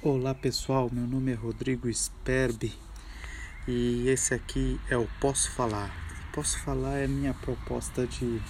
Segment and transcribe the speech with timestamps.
[0.00, 2.72] Olá pessoal, meu nome é Rodrigo Sperbi
[3.66, 5.90] e esse aqui é o Posso Falar.
[6.32, 8.40] Posso Falar é minha proposta de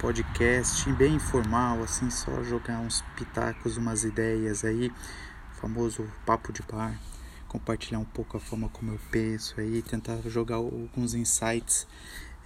[0.00, 4.92] podcast bem informal, assim, só jogar uns pitacos, umas ideias aí,
[5.60, 6.96] famoso papo de bar,
[7.48, 11.88] compartilhar um pouco a forma como eu penso aí, tentar jogar alguns insights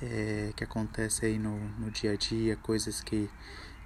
[0.01, 3.29] é, que acontecem aí no, no dia a dia, coisas que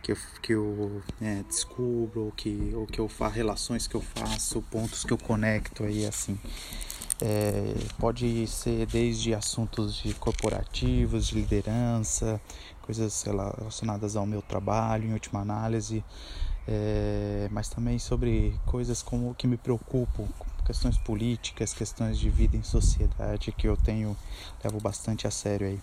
[0.06, 4.00] que eu, que eu é, descubro, ou que, ou que eu faço, relações que eu
[4.00, 6.38] faço, pontos que eu conecto aí assim.
[7.20, 12.40] É, pode ser desde assuntos de corporativos, de liderança,
[12.82, 16.04] coisas relacionadas ao meu trabalho, em última análise,
[16.68, 20.28] é, mas também sobre coisas como que me preocupam,
[20.64, 24.16] questões políticas, questões de vida em sociedade que eu tenho
[24.62, 25.80] levo bastante a sério aí.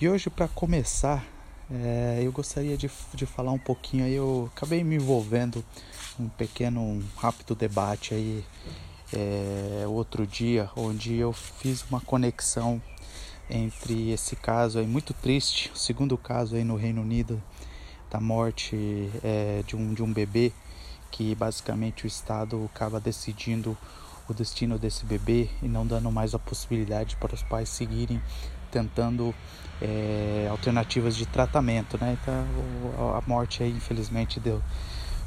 [0.00, 1.24] E hoje para começar
[1.72, 5.64] é, eu gostaria de, de falar um pouquinho aí, eu acabei me envolvendo
[6.18, 8.44] um pequeno, um rápido debate aí
[9.12, 12.82] é, outro dia, onde eu fiz uma conexão
[13.48, 17.42] entre esse caso aí muito triste, o segundo caso aí no Reino Unido
[18.10, 20.52] da morte é, de, um, de um bebê,
[21.10, 23.76] que basicamente o Estado acaba decidindo
[24.28, 28.20] o destino desse bebê e não dando mais a possibilidade para os pais seguirem
[28.70, 29.34] tentando
[29.80, 32.16] é, alternativas de tratamento, né?
[32.20, 34.62] Então, a morte aí, infelizmente, do,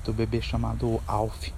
[0.03, 1.49] do bebê chamado Alf.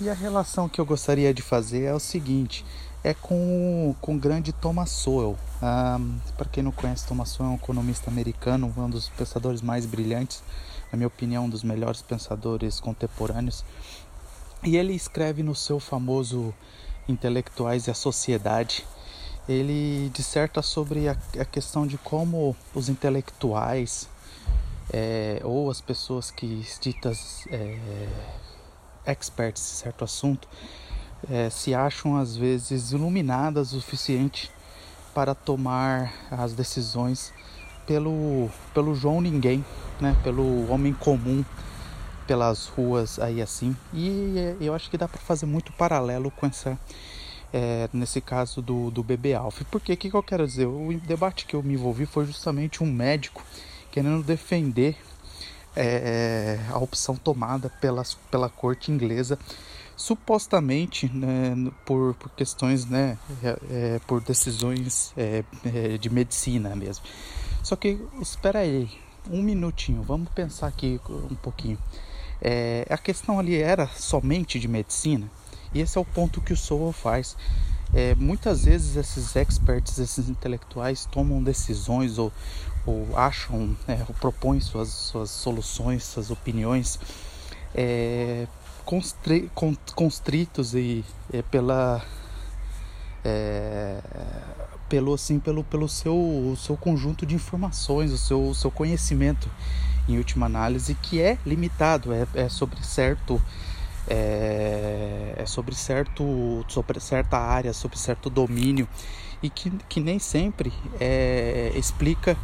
[0.00, 2.64] E a relação que eu gostaria de fazer é o seguinte,
[3.02, 5.36] é com, com o grande Thomas Sowell.
[5.62, 9.86] Um, Para quem não conhece, Thomas Sowell é um economista americano, um dos pensadores mais
[9.86, 10.42] brilhantes,
[10.90, 13.64] na minha opinião, um dos melhores pensadores contemporâneos.
[14.62, 16.52] E ele escreve no seu famoso
[17.06, 18.86] Intelectuais e a Sociedade,
[19.48, 24.08] ele disserta sobre a, a questão de como os intelectuais
[24.92, 28.08] é, ou as pessoas que ditas é,
[29.06, 30.48] experts em certo assunto
[31.30, 34.50] é, se acham às vezes iluminadas o suficiente
[35.14, 37.32] para tomar as decisões
[37.86, 39.64] pelo, pelo João Ninguém,
[40.00, 40.16] né?
[40.22, 41.44] pelo homem comum,
[42.26, 43.76] pelas ruas aí assim.
[43.92, 46.78] E é, eu acho que dá para fazer muito paralelo com essa
[47.54, 49.62] é, nesse caso do, do bebê Alf.
[49.70, 50.66] Porque o que, que eu quero dizer?
[50.66, 53.44] O debate que eu me envolvi foi justamente um médico
[53.92, 54.96] querendo defender
[55.76, 59.38] é, a opção tomada pelas, pela corte inglesa,
[59.96, 61.54] supostamente né,
[61.86, 67.04] por, por questões, né, é, é por decisões é, é, de medicina mesmo.
[67.62, 68.90] Só que, espera aí,
[69.30, 71.78] um minutinho, vamos pensar aqui um pouquinho.
[72.42, 75.30] É, a questão ali era somente de medicina?
[75.74, 77.36] E esse é o ponto que o Sowell faz.
[77.92, 82.32] É, muitas vezes esses experts, esses intelectuais tomam decisões ou,
[82.86, 86.98] ou acham, é, ou propõem suas, suas soluções, suas opiniões
[87.74, 88.46] é,
[88.84, 89.50] constri,
[89.94, 92.02] constritos e é, pela
[93.24, 94.00] é,
[94.88, 99.50] pelo assim pelo, pelo seu, seu conjunto de informações, o seu, o seu conhecimento
[100.08, 103.42] em última análise que é limitado, é, é sobre certo
[104.08, 108.88] é, é sobre, certo, sobre certa área, sobre certo domínio
[109.42, 112.36] e que, que nem sempre é, explica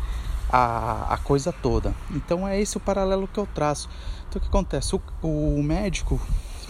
[0.50, 1.94] a, a coisa toda.
[2.10, 3.88] Então é esse o paralelo que eu traço.
[4.28, 4.94] Então o que acontece?
[4.94, 6.20] O, o médico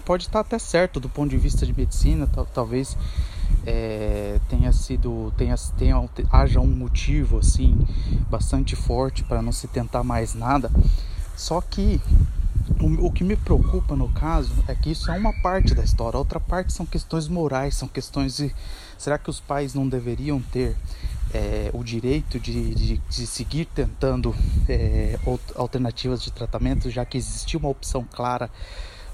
[0.04, 2.96] pode estar até certo do ponto de vista de medicina, tal, talvez
[3.66, 7.76] é, tenha sido tenha, tenha haja um motivo assim
[8.30, 10.70] bastante forte para não se tentar mais nada.
[11.36, 12.00] Só que
[12.80, 16.18] o, que me preocupa no caso é que isso é uma parte da história, a
[16.18, 18.54] outra parte são questões morais, são questões de
[18.96, 20.76] será que os pais não deveriam ter
[21.32, 24.34] é, o direito de, de, de seguir tentando
[24.68, 25.18] é,
[25.54, 28.50] alternativas de tratamento, já que existia uma opção clara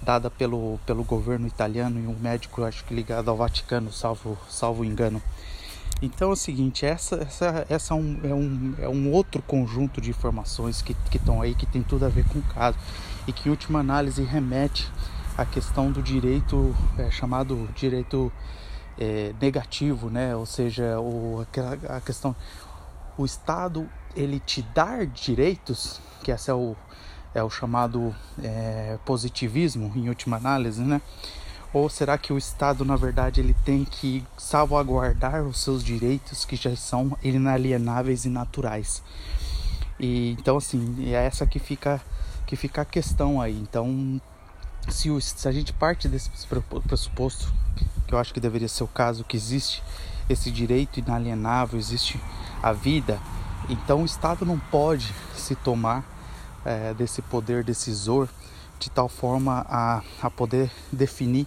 [0.02, 4.84] dada pelo, pelo governo italiano e um médico, acho que ligado ao Vaticano, salvo, salvo
[4.84, 5.20] engano.
[6.02, 10.00] Então é o seguinte, essa, essa, essa é, um, é, um, é um outro conjunto
[10.00, 12.76] de informações que estão aí que tem tudo a ver com o caso
[13.26, 14.90] e que em última análise remete
[15.36, 18.32] à questão do direito é, chamado direito
[18.98, 20.34] é, negativo, né?
[20.34, 21.46] Ou seja, o,
[21.88, 22.34] a questão
[23.18, 26.74] o Estado ele te dar direitos, que esse é o,
[27.34, 31.00] é o chamado é, positivismo em última análise, né?
[31.72, 36.56] Ou será que o Estado, na verdade, ele tem que salvaguardar os seus direitos que
[36.56, 39.02] já são inalienáveis e naturais?
[40.00, 42.00] E então assim, é essa que fica
[42.46, 43.58] que fica a questão aí.
[43.58, 44.20] Então,
[44.88, 46.30] se, o, se a gente parte desse
[46.86, 47.52] pressuposto,
[48.06, 49.82] que eu acho que deveria ser o caso, que existe
[50.28, 52.20] esse direito inalienável, existe
[52.62, 53.18] a vida,
[53.68, 56.04] então o Estado não pode se tomar
[56.64, 58.28] é, desse poder decisor
[58.78, 61.46] de tal forma a, a poder definir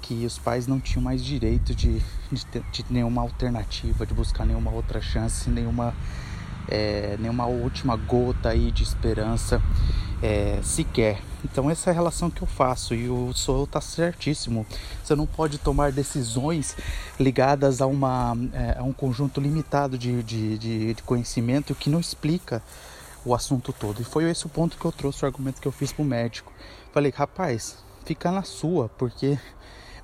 [0.00, 2.00] que os pais não tinham mais direito de,
[2.30, 5.94] de, de nenhuma alternativa, de buscar nenhuma outra chance, nenhuma,
[6.68, 9.60] é, nenhuma última gota aí de esperança
[10.22, 11.20] é, sequer.
[11.44, 14.66] Então essa é a relação que eu faço e o Soul está certíssimo.
[15.02, 16.76] Você não pode tomar decisões
[17.18, 22.00] ligadas a, uma, é, a um conjunto limitado de, de, de, de conhecimento que não
[22.00, 22.62] explica
[23.24, 24.00] o assunto todo.
[24.00, 26.06] E foi esse o ponto que eu trouxe, o argumento que eu fiz para o
[26.06, 26.52] médico.
[26.92, 29.38] Falei, rapaz, fica na sua, porque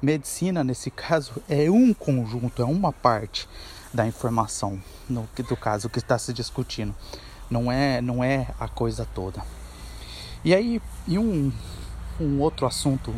[0.00, 3.48] medicina nesse caso é um conjunto, é uma parte
[3.94, 6.94] da informação no do caso que está se discutindo.
[7.50, 9.42] Não é, não é a coisa toda.
[10.44, 11.52] E aí, e um,
[12.20, 13.14] um outro assunto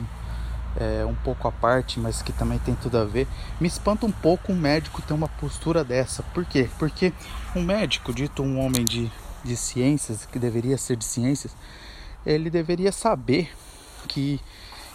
[0.77, 3.27] é, um pouco à parte, mas que também tem tudo a ver,
[3.61, 6.23] me espanta um pouco um médico ter uma postura dessa.
[6.23, 6.69] Por quê?
[6.79, 7.13] Porque
[7.55, 9.11] um médico, dito um homem de
[9.45, 11.55] de ciências, que deveria ser de ciências,
[12.25, 13.53] ele deveria saber
[14.09, 14.41] que,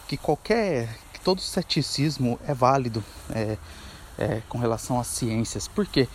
[0.08, 3.58] que qualquer, que todo ceticismo é válido é,
[4.18, 5.68] é, com relação às ciências.
[5.68, 6.08] Por quê?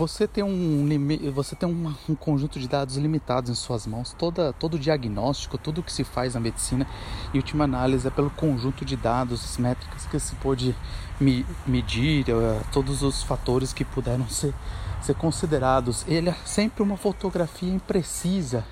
[0.00, 0.88] Você tem um,
[1.30, 4.16] você tem um, um, conjunto de dados limitados em suas mãos.
[4.18, 6.86] Toda, todo diagnóstico, tudo que se faz na medicina,
[7.34, 10.74] em última análise, é pelo conjunto de dados, métricas que se pode
[11.20, 14.54] me, medir, uh, todos os fatores que puderam ser
[15.02, 16.02] ser considerados.
[16.08, 18.64] Ele é sempre uma fotografia imprecisa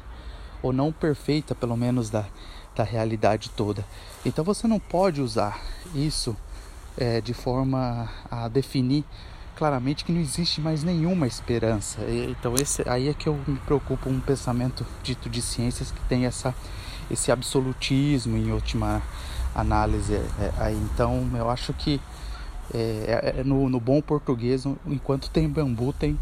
[0.63, 2.25] ou não perfeita, pelo menos da,
[2.75, 3.85] da realidade toda.
[4.25, 5.61] Então você não pode usar
[5.95, 6.35] isso
[6.97, 9.05] é, de forma a definir
[9.59, 12.01] claramente que não existe mais nenhuma esperança.
[12.31, 16.27] Então esse aí é que eu me preocupo um pensamento dito de ciências que tem
[16.27, 16.55] essa
[17.11, 19.03] esse absolutismo em última
[19.55, 20.15] análise.
[20.15, 22.01] É, é então eu acho que
[22.73, 26.19] é, é, no, no, bom português, enquanto tem bambu, tem,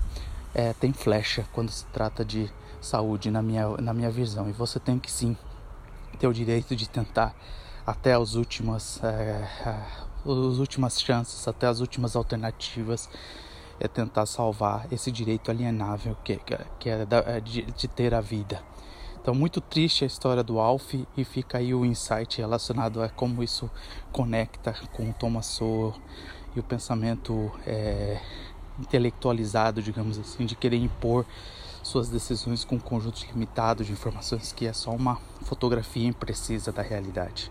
[0.54, 2.50] é, tem flecha quando se trata de
[2.80, 4.48] saúde, na minha, na minha visão.
[4.48, 5.36] E você tem que sim
[6.20, 7.34] ter o direito de tentar
[7.86, 9.46] até as últimas, é,
[10.24, 13.08] as últimas chances, até as últimas alternativas,
[13.78, 16.40] é tentar salvar esse direito alienável que,
[16.80, 18.60] que é, é de, de ter a vida.
[19.20, 23.42] Então, muito triste a história do Alf e fica aí o insight relacionado a como
[23.42, 23.70] isso
[24.12, 25.94] conecta com o Thomas Sowell
[26.54, 28.20] e o pensamento é,
[28.78, 31.26] intelectualizado, digamos assim, de querer impor
[31.82, 36.82] suas decisões com um conjunto limitado de informações que é só uma fotografia imprecisa da
[36.82, 37.50] realidade.